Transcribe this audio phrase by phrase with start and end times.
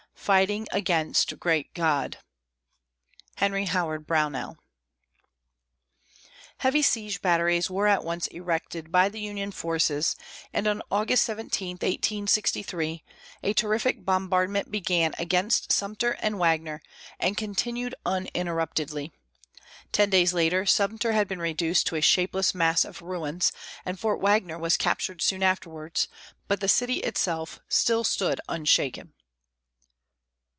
[0.13, 2.19] Fighting against Great God.
[3.37, 4.55] HENRY HOWARD BROWNELL.
[6.59, 10.15] Heavy siege batteries were at once erected by the Union forces
[10.53, 13.03] and on August 17, 1863,
[13.41, 16.83] a terrific bombardment began against Sumter and Wagner,
[17.19, 19.11] and continued uninterruptedly.
[19.91, 23.51] Ten days later Sumter had been reduced to a shapeless mass of ruins,
[23.83, 26.07] and Fort Wagner was captured soon afterwards,
[26.47, 29.13] but the city itself still stood unshaken.